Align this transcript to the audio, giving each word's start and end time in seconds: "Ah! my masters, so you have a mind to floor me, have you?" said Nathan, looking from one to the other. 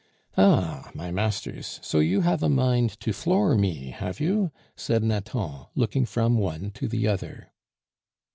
"Ah! 0.35 0.89
my 0.95 1.11
masters, 1.11 1.79
so 1.83 1.99
you 1.99 2.21
have 2.21 2.41
a 2.41 2.49
mind 2.49 2.99
to 3.01 3.13
floor 3.13 3.53
me, 3.55 3.91
have 3.91 4.19
you?" 4.19 4.49
said 4.75 5.03
Nathan, 5.03 5.65
looking 5.75 6.07
from 6.07 6.39
one 6.39 6.71
to 6.71 6.87
the 6.87 7.07
other. 7.07 7.51